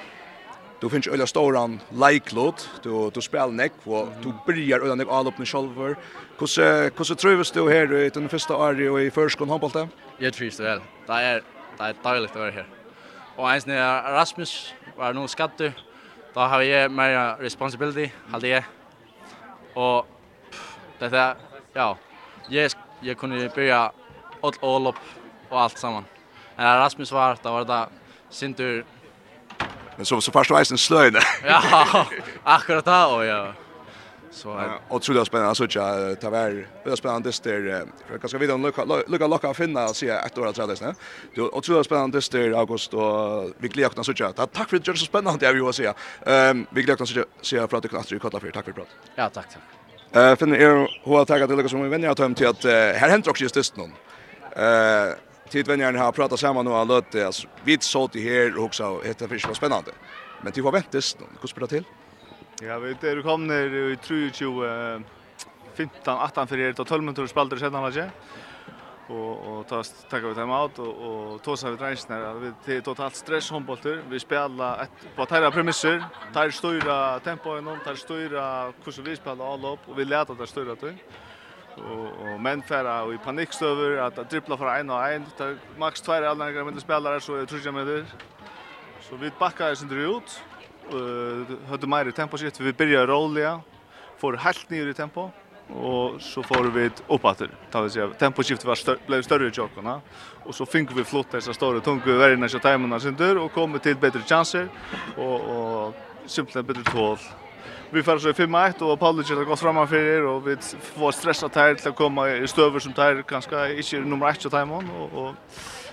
Du 0.81 0.89
finns 0.89 1.07
ölla 1.07 1.27
storan 1.27 1.79
likelot, 1.91 2.69
du 2.83 3.09
du 3.09 3.21
spelar 3.21 3.47
neck 3.47 3.71
och 3.83 4.07
du 4.23 4.33
börjar 4.45 4.79
ölla 4.79 4.95
neck 4.95 5.07
all 5.09 5.27
upp 5.27 5.37
med 5.37 5.47
själver. 5.47 5.95
Hur 6.39 6.97
hur 6.97 7.03
så 7.03 7.15
trivs 7.15 7.51
du 7.51 7.69
här 7.69 7.93
i 7.93 8.09
den 8.09 8.29
första 8.29 8.55
året 8.55 8.91
och 8.91 9.01
i 9.01 9.11
förskon 9.11 9.49
handbollen? 9.49 9.89
Jag 10.17 10.33
trivs 10.33 10.59
väl. 10.59 10.81
Det 11.07 11.13
är 11.13 11.43
det 11.77 11.83
är 11.83 11.95
dåligt 12.03 12.31
att 12.31 12.35
vara 12.35 12.51
här. 12.51 12.80
Og 13.37 13.47
eins 13.47 13.65
er 13.67 14.13
Rasmus, 14.15 14.75
var 14.97 15.13
noen 15.13 15.29
skattu. 15.31 15.71
Da 16.35 16.47
har 16.47 16.61
jeg 16.63 16.91
mer 16.91 17.35
responsibility, 17.41 18.07
halde 18.31 18.47
jeg. 18.47 18.63
Og 19.75 20.05
det 20.99 21.11
dette, 21.11 21.25
ja, 21.75 21.93
jeg, 22.51 22.71
jeg 23.03 23.17
kunne 23.17 23.49
bygge 23.55 23.79
all 24.43 24.57
all 24.63 24.87
up 24.87 24.99
og 25.49 25.63
alt 25.63 25.79
sammen. 25.79 26.05
Men 26.57 26.65
Rasmus 26.65 27.11
var, 27.11 27.39
da 27.43 27.49
var 27.49 27.63
det 27.63 27.81
sindur... 28.29 28.83
Men 29.97 30.05
så, 30.05 30.21
så 30.21 30.31
først 30.31 30.49
var 30.49 30.59
eisen 30.59 30.77
sløyne. 30.77 31.19
ja, 31.43 31.59
akkurat 32.45 32.85
da, 32.85 33.05
og 33.05 33.25
ja. 33.25 33.41
Så 34.31 34.77
och 34.87 35.01
tror 35.01 35.17
jag 35.17 35.27
spännande 35.27 35.55
så 35.55 35.63
att 35.63 36.21
ta 36.21 36.29
vär. 36.29 36.67
det 36.85 36.97
spännande 36.97 37.31
där 37.43 37.85
för 38.07 38.17
kanske 38.17 38.37
vi 38.37 38.47
då 38.47 38.57
lucka 38.57 38.85
lucka 39.07 39.27
lucka 39.27 39.53
finna 39.53 39.85
och 39.85 39.95
se 39.95 40.09
ett 40.09 40.37
år 40.37 40.47
att 40.47 40.55
träda 40.55 40.75
sen. 40.75 40.95
Du 41.35 41.41
och 41.41 41.63
tror 41.63 41.77
jag 41.77 41.85
spännande 41.85 42.19
där 42.31 42.51
August 42.51 42.93
och 42.93 43.51
vi 43.57 43.67
glädjer 43.67 43.99
oss 43.99 44.05
så 44.05 44.13
jag. 44.17 44.35
Tack 44.35 44.69
för 44.69 44.79
det 44.79 44.97
så 44.97 45.05
spännande 45.05 45.45
jag 45.45 45.53
vill 45.53 45.73
säga. 45.73 45.93
Ehm 46.25 46.65
vi 46.71 46.83
glädjer 46.83 47.01
oss 47.01 47.13
så 47.13 47.23
se 47.41 47.67
för 47.67 47.77
att 47.77 47.83
du 47.83 47.89
kan 47.89 47.99
att 47.99 48.21
kolla 48.21 48.39
för 48.39 48.51
tack 48.51 48.65
för 48.65 48.71
prat. 48.71 48.87
Ja, 49.15 49.29
tack 49.29 49.45
tack. 49.49 49.61
Eh 50.23 50.35
finner 50.35 50.57
er 50.59 51.01
hur 51.03 51.21
att 51.21 51.27
tagga 51.27 51.47
till 51.47 51.69
som 51.69 51.83
vi 51.83 51.89
vänner 51.89 52.09
att 52.09 52.19
hem 52.19 52.35
till 52.35 52.47
att 52.47 52.63
här 52.63 53.09
händer 53.09 53.29
också 53.29 53.43
just 53.43 53.55
det 53.55 53.77
någon. 53.77 53.93
Eh 54.55 55.13
tid 55.49 55.67
vänner 55.67 55.93
har 55.93 56.11
pratat 56.11 56.39
samman 56.39 56.67
och 56.67 56.77
alla 56.77 57.01
det 57.11 57.23
alltså 57.23 57.47
vi 57.63 57.77
såg 57.81 58.09
det 58.13 58.19
här 58.19 58.63
också 58.65 59.01
heter 59.03 59.27
fisk 59.27 59.47
var 59.47 59.55
spännande. 59.55 59.91
Men 60.41 60.51
det 60.55 60.61
var 60.61 60.71
väntas 60.71 61.17
någon. 61.19 61.37
Hur 61.41 61.47
spelar 61.47 61.67
till? 61.67 61.83
Ja, 62.61 62.75
vi 62.77 62.91
er 62.93 63.23
kommet 63.25 63.73
i 63.73 63.95
23 63.97 65.01
15 65.73 66.13
18 66.13 66.47
för 66.47 66.57
det 66.57 66.79
och 66.79 66.87
12 66.87 67.03
minuter 67.03 67.27
spelade 67.27 67.57
sedan 67.59 67.75
alltså. 67.75 68.03
Och 69.07 69.47
och 69.47 69.67
ta 69.67 69.83
tacka 70.09 70.27
vi 70.27 70.33
time 70.35 70.53
out 70.53 70.79
och 70.79 71.33
och 71.33 71.41
ta 71.41 71.57
sig 71.57 71.71
vi 71.71 71.77
tränar 71.77 72.33
vi 72.33 72.51
till 72.65 72.81
totalt 72.81 73.15
stress 73.15 73.51
handbollter. 73.51 74.03
Vi 74.09 74.19
spelar 74.19 74.83
ett 74.83 75.15
på 75.15 75.25
tärra 75.25 75.51
premisser. 75.51 76.05
Tar 76.33 76.49
stora 76.49 77.19
tempo 77.19 77.57
i 77.57 77.61
någon 77.61 77.79
tar 77.79 77.95
stora 77.95 78.73
hur 78.85 79.03
vi 79.03 79.15
spelar 79.15 79.53
all 79.53 79.65
upp 79.65 79.89
och 79.89 79.99
vi 79.99 80.05
lät 80.05 80.29
att 80.29 80.37
det 80.37 80.47
stora 80.47 80.75
till. 80.75 80.97
Och 81.75 82.33
och 82.33 82.39
men 82.39 82.61
färra 82.61 83.13
i 83.13 83.17
panikstöver 83.17 83.97
att 83.97 84.29
dribbla 84.29 84.57
för 84.57 84.75
en 84.75 84.89
och 84.89 85.07
en. 85.07 85.25
Max 85.77 86.01
två 86.01 86.11
alla 86.13 86.33
några 86.33 86.63
minuter 86.63 86.81
spelare 86.81 87.19
så 87.19 87.45
tror 87.45 87.61
jag 87.65 87.73
med 87.73 87.87
det. 87.87 88.05
Så 89.01 89.15
vi 89.15 89.31
backar 89.39 89.75
sen 89.75 89.91
ut 89.91 90.43
hade 91.69 91.87
mer 91.87 92.07
i 92.07 92.11
tempo 92.11 92.37
shit 92.37 92.59
vi 92.59 92.73
började 92.73 93.07
rolla 93.07 93.61
får 94.17 94.33
helt 94.33 94.69
ner 94.69 94.87
i 94.87 94.93
tempo 94.93 95.29
och 95.73 96.21
så 96.21 96.43
får 96.43 96.63
vi 96.63 96.85
upp 96.85 97.25
åter 97.25 97.49
ta 97.71 97.81
vi 97.81 97.89
säga 97.89 98.07
temposkiftet 98.07 98.65
var 98.65 98.75
stör, 98.75 98.97
blev 99.07 99.21
större 99.21 99.47
i 99.47 99.51
jockarna 99.53 100.01
och 100.43 100.55
så 100.55 100.65
fick 100.65 100.91
vi 100.97 101.03
flott 101.03 101.31
dessa 101.31 101.53
stora 101.53 101.79
tunga 101.79 102.05
värna 102.05 102.49
så 102.49 102.59
tajmarna 102.59 102.99
sen 102.99 103.15
dörr 103.15 103.37
och 103.37 103.51
kommer 103.51 103.79
till 103.79 103.95
bättre 103.95 104.19
chanser 104.19 104.67
och 105.17 105.41
och 105.41 105.95
simpelt 106.25 106.67
bättre 106.67 106.83
tål 106.83 107.17
vi 107.89 108.03
får 108.03 108.17
så 108.17 108.29
5-1 108.29 108.81
och 108.81 108.99
Paulus 108.99 109.29
har 109.29 109.43
gått 109.43 109.59
framan 109.59 109.87
för 109.87 109.95
er 109.95 110.25
och 110.25 110.47
vi 110.47 110.57
får 110.95 111.11
stressa 111.11 111.49
tær 111.49 111.75
till 111.75 111.89
att 111.89 111.95
komma 111.95 112.29
i 112.29 112.47
stöver 112.47 112.79
som 112.79 112.93
tær 112.93 113.23
ganska 113.27 113.73
inte 113.73 113.99
nummer 113.99 114.29
1 114.29 114.51
tajmon 114.51 114.89
och 114.89 115.25
och 115.25 115.35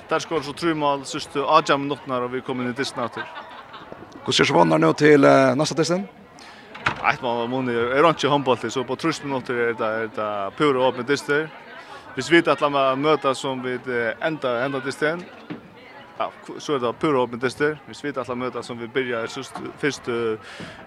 där 0.09 0.18
skor 0.18 0.40
så 0.40 0.52
trummal 0.52 1.04
sista 1.04 1.40
Adam 1.40 1.83
minuterna 1.83 2.18
och 2.18 2.35
vi 2.35 2.40
kommer 2.40 2.64
in 2.64 2.71
i 2.71 2.73
disnatter. 2.73 3.23
Hur 4.28 4.32
ser 4.32 4.44
svannar 4.44 4.78
nu 4.78 4.92
till 4.92 5.25
uh, 5.25 5.56
nästa 5.56 5.75
testen? 5.75 6.02
Nej, 7.02 7.16
man 7.23 7.50
måste 7.50 7.73
är 7.73 8.08
inte 8.08 8.28
handboll 8.28 8.70
så 8.70 8.85
på 8.85 8.97
trust 8.97 9.25
minuter 9.25 9.54
är 9.54 9.75
det 9.75 9.87
är 9.87 10.11
det 10.16 10.50
pura 10.56 10.88
öppna 10.88 11.04
tester. 11.04 11.49
Vi 12.14 12.23
vet 12.30 12.49
att 12.49 12.73
man 12.73 13.00
möta 13.00 13.35
som 13.35 13.62
vi 13.62 13.78
ända 14.20 14.64
ända 14.64 14.80
testen. 14.80 15.25
Ja, 16.18 16.32
så 16.58 16.75
är 16.75 16.78
det 16.78 16.92
pura 16.92 17.23
öppna 17.23 17.38
tester. 17.38 17.78
Vi 17.87 18.08
vet 18.08 18.16
att 18.16 18.28
alla 18.28 18.37
möta 18.37 18.62
som 18.62 18.78
vi 18.78 18.88
börjar 18.88 19.20
just 19.37 19.52
först 19.78 20.08
uh, 20.08 20.38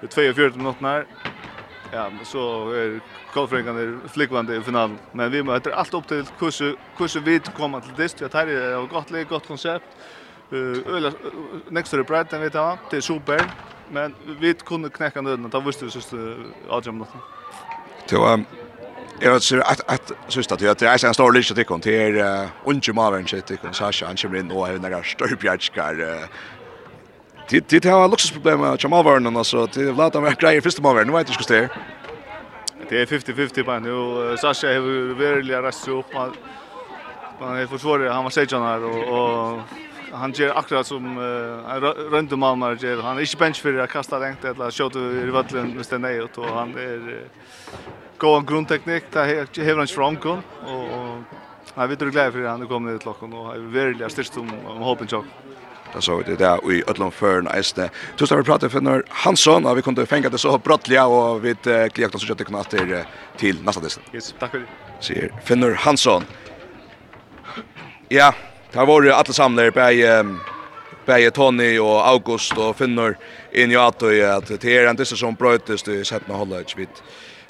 42 0.02 0.58
minuterna. 0.58 1.04
Ja, 1.92 2.12
så 2.24 2.72
är 2.72 3.00
Kolfringan 3.34 3.78
är 3.78 4.08
flickvande 4.08 4.56
i 4.56 4.62
finalen. 4.62 4.98
Men 5.12 5.32
vi 5.32 5.44
möter 5.44 5.72
allt 5.72 5.94
upp 5.94 6.08
till 6.08 6.26
kurser 6.40 6.76
kurser 6.98 7.20
vid 7.20 7.54
komma 7.54 7.82
till 7.82 7.94
dist. 7.94 8.22
Jag 8.22 8.32
tar 8.32 8.46
det 8.46 8.88
gott 8.90 9.12
läge, 9.12 9.26
gott 9.30 9.48
koncept. 9.48 9.86
Öla 10.52 11.12
next 11.70 11.92
to 11.92 12.04
bread 12.04 12.28
den 12.30 12.42
vet 12.42 12.54
jag. 12.54 12.78
Det 12.90 12.98
är 12.98 13.02
super. 13.02 13.42
Men 13.90 14.16
vi 14.40 14.54
kunde 14.54 14.90
knäcka 14.90 15.22
nöden. 15.22 15.50
Det 15.50 15.62
visste 15.62 15.86
vi 15.86 15.92
sist 15.92 16.14
Adrian 16.70 16.98
något. 16.98 17.08
Så 18.06 18.44
Jag 19.20 19.34
vet 19.34 19.44
ser 19.44 19.60
att 19.60 19.94
att 19.94 20.12
sista 20.28 20.56
att 20.56 20.80
det 20.80 20.88
är 20.88 21.06
en 21.06 21.14
stor 21.14 21.34
lycka 21.34 21.54
till 21.54 21.66
kon 21.66 21.82
till 21.82 22.24
unge 22.66 22.94
Marvin 22.94 23.28
shit 23.28 23.46
till 23.46 23.58
kon 23.58 23.74
Sasha 23.74 24.06
han 24.08 24.16
kommer 24.16 24.40
in 24.40 24.52
och 24.52 24.68
har 24.68 24.74
några 24.74 25.04
stöpjärskar. 25.04 25.96
Det 27.50 27.68
det 27.70 27.90
har 27.90 28.10
luxusproblem 28.10 28.60
med 28.60 28.84
Jamal 28.84 29.06
Vernon 29.06 29.46
så 29.46 29.66
det 29.66 29.92
låter 29.92 30.22
mig 30.22 30.36
grejer 30.40 30.62
första 30.62 30.82
maven 30.82 31.08
nu 31.08 31.14
vet 31.14 31.30
jag 31.30 31.44
ska 31.44 31.54
det. 31.54 31.70
Det 32.90 33.02
är 33.02 33.06
50-50 33.06 33.64
på 33.64 33.80
nu 33.80 34.38
Sasha 34.38 34.68
har 34.68 35.14
verkligen 35.14 35.62
rast 35.62 35.88
upp 35.88 36.14
man 36.14 36.34
man 37.40 37.58
är 37.58 37.68
försvarare 37.68 38.10
han 38.10 38.24
var 38.24 38.32
sejan 38.32 38.64
här 38.64 38.84
och 38.84 39.02
och 39.18 39.60
han 40.14 40.32
ger 40.32 40.58
akkurat 40.58 40.88
som 40.88 41.18
uh, 41.18 41.82
röndemalmar 42.12 42.76
ger. 42.76 42.98
Han 42.98 43.18
är 43.18 43.22
inte 43.22 43.38
bench 43.38 43.62
för 43.62 43.78
att 43.78 43.90
kasta 43.90 44.20
längt 44.20 44.46
eller 44.46 44.72
skjuta 44.72 45.00
i 45.00 45.30
vallen 45.30 45.76
med 45.76 45.86
den 45.90 46.02
nej 46.02 46.22
och 46.22 46.46
han 46.46 46.76
är 46.78 47.10
uh, 47.10 47.18
god 48.18 48.38
en 48.38 48.46
grundteknik 48.46 49.04
där 49.12 49.26
har 49.96 50.06
han 50.06 50.16
gun 50.16 50.42
och 50.66 51.18
Jag 51.76 51.88
vet 51.88 52.00
du 52.00 52.12
glad 52.12 52.34
för 52.34 52.46
han 52.46 52.68
kommer 52.68 52.92
ut 52.92 53.02
till 53.02 53.08
locken 53.08 53.34
och 53.34 53.56
är 53.56 53.60
väldigt 53.60 54.12
störst 54.12 54.38
om 54.38 54.50
om 54.68 54.78
hoppen 54.78 55.08
chock. 55.08 55.26
Det 55.94 56.02
så 56.02 56.22
det 56.22 56.36
där 56.36 56.72
i 56.72 56.84
Ötland 56.88 57.14
Fern 57.14 57.48
Eisne. 57.48 57.90
Du 58.18 58.26
ska 58.26 58.36
vi 58.36 58.44
pratar 58.44 58.70
för 58.70 58.82
när 58.82 59.04
Hansson 59.10 59.66
har 59.66 59.76
vi 59.76 59.82
kunde 59.82 60.06
fänga 60.06 60.30
det 60.30 60.38
så 60.38 60.58
brottliga 60.58 61.06
och 61.06 61.46
vi 61.46 61.56
klickar 61.94 62.18
så 62.18 62.26
köpte 62.26 62.44
kunna 62.44 62.64
till 62.64 63.04
till 63.38 63.64
nästa 63.64 63.82
dess. 63.82 64.00
Yes, 64.14 64.36
tack 64.40 64.52
för 64.52 64.60
det. 64.60 64.66
Ser 65.00 65.34
Finner 65.44 65.74
Hansson. 65.74 66.24
Ja, 68.10 68.34
Det 68.74 68.86
var 68.86 69.04
ju 69.04 69.12
alla 69.12 69.24
samlar 69.24 69.72
på 71.06 71.18
i 71.18 71.32
Tony 71.32 71.80
och 71.80 72.08
August 72.08 72.58
och 72.58 72.78
Finnur 72.78 73.18
in 73.52 73.72
i 73.72 73.76
at 73.76 74.00
det 74.00 74.64
är 74.64 74.90
inte 74.90 75.06
så 75.06 75.16
som 75.16 75.36
brötest 75.36 75.88
i 75.88 76.06
sätta 76.06 76.34
hålla 76.34 76.62
ett 76.62 76.76
bit. 76.76 77.04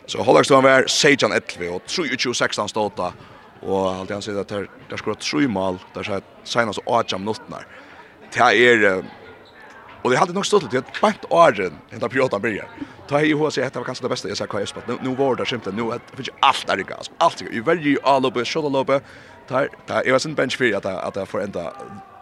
Så 0.06 0.24
Hollage 0.24 0.46
stod 0.46 0.63
var 0.63 0.88
Sejan 0.88 1.32
11 1.32 1.75
och 1.75 1.82
23-16 1.86 2.68
ståta 2.68 3.13
allt 3.62 4.00
alt 4.00 4.10
han 4.10 4.22
säger 4.22 4.42
att 4.42 4.48
der, 4.48 4.70
där 4.90 4.98
skulle 4.98 5.13
ha 5.13 5.22
tre 5.22 5.48
mal 5.48 5.78
der 5.94 6.04
sier 6.04 6.22
senast 6.44 6.80
att 6.86 7.12
jam 7.12 7.22
minutter. 7.22 7.68
Det 8.34 8.40
är 8.40 9.04
och 10.01 10.12
det 10.12 10.18
hade 10.18 10.34
nog 10.34 10.46
stått 10.46 10.63
att 10.63 10.72
det 10.72 10.78
er 10.78 11.72
ända 11.92 12.10
på 12.10 12.20
åtta 12.24 12.40
börjar. 12.40 12.68
Ta 13.08 13.22
i 13.22 13.32
hos 13.34 13.58
jeg, 13.58 13.74
det 13.74 13.80
var 13.80 13.86
kanske 13.86 14.04
det 14.04 14.10
bästa 14.10 14.28
jag 14.28 14.38
sa 14.38 14.46
kvar 14.46 14.60
jeg 14.60 14.68
spalt. 14.68 14.88
Nu 15.04 15.16
var 15.16 15.36
det 15.36 15.46
simpelt 15.46 15.75
nu 15.75 15.92
att 15.92 16.01
för 16.16 16.25
allt 16.40 16.70
är 16.70 16.80
i 16.80 16.84
gass, 16.84 17.12
alt 17.18 17.42
er 17.42 17.46
i 17.46 17.48
gass, 17.48 17.56
i 17.56 17.60
verri, 17.60 17.98
i 18.42 19.01
tar 19.51 19.70
tar 19.88 20.03
jag 20.05 20.12
var 20.12 20.20
sen 20.20 20.36
bench 20.36 20.58
för 20.58 20.75
att 20.77 20.86
att 20.86 21.15
jag 21.15 21.27
får 21.27 21.41
ända 21.43 21.74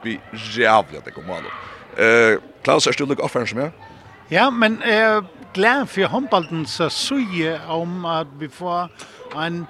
vi 0.04 0.20
jävla 0.58 1.00
det 1.06 1.12
kommer 1.12 1.36
då. 1.46 2.04
Eh 2.04 2.40
Klaus 2.62 2.88
är 2.88 2.92
stulit 2.92 3.20
offer 3.20 3.46
som 3.46 3.60
jag. 3.60 3.72
Ja, 4.28 4.52
men 4.52 4.82
eh 4.82 5.24
glad 5.54 5.90
för 5.90 6.08
handbollen 6.08 6.66
så 6.66 6.90
suje 6.90 7.60
om 7.68 8.06
att 8.06 8.28
vi 8.40 8.50
får 8.50 8.90
en 9.36 9.66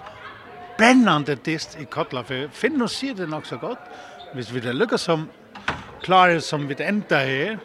brännande 0.77 1.35
dist 1.35 1.77
i 1.81 1.85
Kotla 1.85 2.23
för 2.23 2.47
Finn 2.47 2.81
och 2.81 2.91
ser 2.91 3.13
det 3.13 3.27
nog 3.27 3.45
så 3.45 3.57
gott. 3.57 3.79
Hvis 4.33 4.51
vi 4.51 4.59
det 4.59 4.73
lykkes 4.73 5.01
som 5.01 5.29
klarar 6.01 6.39
som 6.39 6.67
vi 6.67 6.83
ender 6.83 7.25
här. 7.25 7.59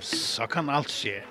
så 0.00 0.46
kan 0.46 0.68
allt 0.68 0.90
ske. 0.90 1.22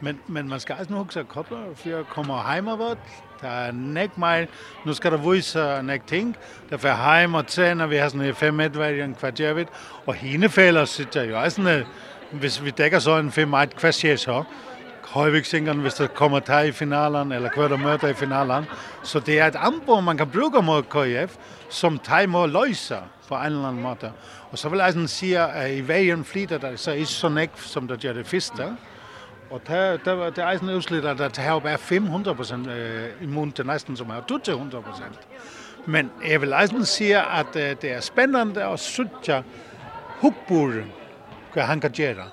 Men, 0.00 0.20
men 0.26 0.48
man 0.48 0.60
skal 0.60 0.76
altså 0.78 0.92
nu 0.92 1.02
huske 1.02 1.24
kobler, 1.24 1.58
for 1.74 1.88
jeg 1.88 2.04
kommer 2.10 2.52
heimervot, 2.52 2.98
der 3.40 3.48
er 3.48 3.72
nek 3.72 4.18
mig, 4.18 4.48
nu 4.84 4.92
skal 4.92 5.12
der 5.12 5.32
vise 5.32 5.82
nek 5.82 6.06
ting, 6.06 6.36
derfor 6.70 6.88
er 6.88 7.14
heim 7.14 7.34
og 7.34 7.46
tæn, 7.46 7.80
og 7.80 7.90
vi 7.90 7.96
har 7.96 8.08
sådan 8.08 8.26
en 8.26 8.34
fem 8.34 8.60
etværd 8.60 8.94
i 8.94 9.00
en 9.00 9.14
kvartjervidt, 9.14 9.68
og 10.06 10.14
henefælder 10.14 10.84
sitter 10.84 11.22
jo 11.22 11.40
også 11.40 11.56
sådan, 11.56 11.84
hvis 12.32 12.64
vi 12.64 12.70
dækker 12.70 12.98
så 12.98 13.18
en 13.18 13.32
fem 13.32 13.54
et 13.54 13.76
kvarter 13.76 14.16
så, 14.16 14.44
Højviksingerne, 15.08 15.82
hvis 15.82 15.94
der 15.94 16.06
kommer 16.06 16.38
der 16.38 16.60
i 16.60 16.72
finalen, 16.72 17.32
eller 17.32 17.50
hver 17.56 17.68
der 17.68 17.76
møter 17.76 18.08
i 18.08 18.14
finalen. 18.14 18.64
Så 19.02 19.20
det 19.20 19.40
er 19.40 19.46
et 19.46 19.56
anbord, 19.58 20.04
man 20.04 20.16
kan 20.16 20.30
bruge 20.30 20.62
mod 20.62 20.82
KF, 20.82 21.36
som 21.70 21.98
der 21.98 22.26
må 22.26 22.46
løse 22.46 22.96
på 23.28 23.34
en 23.34 23.44
eller 23.44 23.68
anden 23.68 23.82
måte. 23.82 24.12
Og 24.50 24.58
så 24.58 24.68
vil 24.68 24.78
jeg 24.78 24.92
sådan 24.92 25.08
sige, 25.08 25.38
at 25.38 25.74
i 25.74 25.88
vejen 25.88 26.24
flitter 26.24 26.58
der 26.58 26.76
så 26.76 26.92
ikke 26.92 27.06
så 27.06 27.28
nek, 27.28 27.50
som 27.56 27.88
der 27.88 27.96
gør 27.96 28.12
det 28.12 28.26
første. 28.26 28.64
Mm. 28.64 28.76
Og 29.50 29.60
det 29.68 30.04
det 30.04 30.36
der 30.36 30.44
er 30.44 30.50
eisen 30.52 30.68
at 30.68 31.18
det 31.18 31.38
har 31.38 31.58
bare 31.58 31.78
500 31.78 32.36
procent 32.36 32.66
øh, 32.66 33.22
immun 33.22 33.52
til 33.52 33.66
næsten, 33.66 33.96
som 33.96 34.10
er 34.10 34.20
du 34.20 34.38
til 34.38 34.54
Men 35.86 36.10
jeg 36.28 36.40
vil 36.40 36.52
eisen 36.62 36.84
si 36.84 37.12
at 37.12 37.56
øh, 37.56 37.76
det 37.82 37.92
er 37.92 38.00
spennende 38.00 38.66
å 38.66 38.76
sødja 38.76 39.42
hukburen, 40.20 40.92
hva 41.54 41.62
han 41.62 41.80
kan 41.80 41.90
gjøre. 41.90 42.24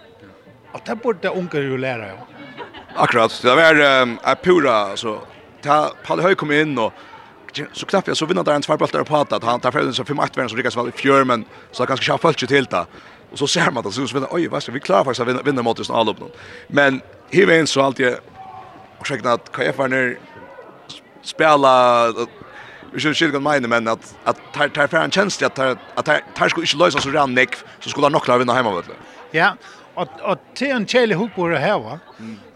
Og 0.73 0.81
det 0.87 1.01
burde 1.01 1.19
det 1.23 1.29
unge 1.29 1.57
jo 1.57 1.77
lære 1.77 2.09
jo. 2.09 2.17
Akkurat, 2.97 3.39
det 3.43 3.51
var 3.51 4.01
um, 4.01 4.19
er 4.23 4.35
pura, 4.35 4.91
altså, 4.91 5.19
ta 5.63 5.89
Palle 6.03 6.23
Høy 6.23 6.35
kom 6.35 6.51
inn 6.51 6.77
og 6.79 6.93
så 7.71 7.85
knappt 7.85 8.07
jag 8.07 8.17
så 8.17 8.25
vinner 8.25 8.43
där 8.43 8.53
en 8.53 8.61
tvärbaltar 8.61 9.03
på 9.03 9.17
att 9.17 9.43
han 9.43 9.59
tar 9.59 9.71
för 9.71 9.79
den 9.79 9.93
så 9.93 10.03
5-8 10.03 10.35
värden 10.35 10.49
så 10.49 10.55
ryckas 10.55 10.77
väl 10.77 10.87
i 10.87 10.91
fjör 10.91 11.23
men 11.23 11.45
så 11.71 11.83
har 11.83 11.87
ganska 11.87 12.03
schysst 12.03 12.21
följt 12.21 12.49
till 12.49 12.65
det. 12.65 12.85
Och 13.35 13.39
så 13.39 13.47
ser 13.47 13.71
man 13.71 13.83
det 13.83 13.91
så 13.91 14.07
så 14.07 14.27
oj 14.31 14.47
vad 14.47 14.63
ska 14.63 14.71
vi 14.71 14.79
klara 14.79 15.03
faktiskt 15.03 15.21
att 15.21 15.27
vinna, 15.27 15.41
vinna 15.41 15.61
mot 15.61 15.79
oss 15.79 15.89
all 15.89 16.09
upp 16.09 16.19
någon. 16.19 16.31
Men 16.67 17.01
här 17.31 17.49
är 17.49 17.59
en 17.59 17.67
så 17.67 17.81
allt 17.81 17.99
jag 17.99 18.15
säkert 19.07 19.25
att 19.25 19.51
KF 19.51 19.79
är 19.79 19.87
ner 19.87 20.19
spela 21.21 22.13
Vi 22.93 22.99
skulle 22.99 23.13
skilja 23.13 23.39
mig 23.39 23.61
men 23.61 23.87
att 23.87 24.15
att 24.23 24.37
tar 24.53 24.67
tar 24.67 24.87
för 24.87 24.97
en 24.97 25.11
chans 25.11 25.41
att 25.43 25.59
att 25.59 26.05
tar 26.35 26.49
skulle 26.49 26.65
inte 26.65 26.77
lösa 26.77 26.99
så 26.99 27.09
redan 27.09 27.35
nick 27.35 27.55
så 27.79 27.89
skulle 27.89 28.05
han 28.05 28.11
nog 28.11 28.23
klara 28.23 28.37
vinna 28.37 28.53
hemma 28.53 28.75
vet 28.75 28.85
du. 28.85 28.93
Ja, 29.37 29.55
Og, 29.95 30.07
og 30.21 30.37
til 30.55 30.71
en 30.71 30.85
tjæle 30.85 31.15
hugbord 31.15 31.57
her 31.57 31.73
var, 31.73 31.99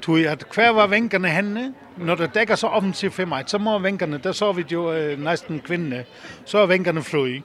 tog 0.01 0.19
at 0.19 0.45
hver 0.55 0.69
var 0.69 0.87
vænkerne 0.87 1.27
henne, 1.27 1.73
når 1.97 2.15
det 2.15 2.35
dækker 2.35 2.55
så 2.55 2.67
offensivt 2.67 3.13
for 3.13 3.25
mig, 3.25 3.43
så 3.47 3.57
må 3.57 3.79
vænkerne, 3.79 4.17
der 4.17 4.31
så 4.31 4.51
vi 4.51 4.65
jo 4.71 4.93
øh, 4.93 5.19
næsten 5.23 5.59
kvinde, 5.59 6.03
så 6.45 6.57
er 6.57 6.65
vænkerne 6.65 7.03
fri. 7.03 7.43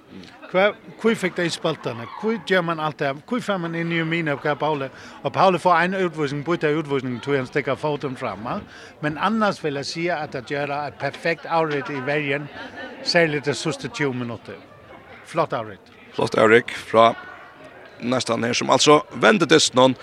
Hver, 0.50 0.72
hvor 1.00 1.14
fik 1.14 1.38
i 1.38 1.48
spalterne, 1.48 2.06
hvor 2.22 2.38
gør 2.48 2.60
man 2.60 2.80
alt 2.80 2.98
det 2.98 3.16
hvor 3.28 3.40
får 3.40 3.56
man 3.56 3.74
ind 3.74 3.92
i 3.92 4.02
min 4.02 4.28
opgave 4.28 4.56
Paule, 4.56 4.90
og 5.22 5.32
Paule 5.32 5.58
får 5.58 5.74
en 5.74 5.94
udvisning, 5.94 6.44
bytter 6.44 6.76
udvisning, 6.76 7.22
tog 7.22 7.34
han 7.34 7.46
stikker 7.46 7.74
foten 7.74 8.16
frem. 8.16 8.38
Men 9.00 9.18
annars 9.20 9.64
vil 9.64 9.74
jeg 9.74 9.86
sige, 9.86 10.14
at 10.14 10.32
det 10.32 10.46
gør 10.48 10.86
et 10.86 10.94
perfekt 10.94 11.46
afret 11.46 11.90
i 11.90 12.06
verden, 12.06 12.48
særligt 13.02 13.44
det 13.44 13.56
sidste 13.56 13.88
20 13.88 14.14
minutter. 14.14 14.52
Flott 15.24 15.52
afret. 15.52 15.78
Flott 16.14 16.34
Erik 16.34 16.70
fra 16.70 17.14
nästan 18.10 18.44
här 18.44 18.52
som 18.52 18.70
alltså 18.70 19.02
vände 19.12 19.46
till 19.46 19.60
någon 19.72 19.94